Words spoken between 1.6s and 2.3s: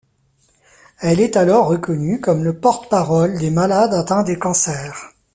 reconnue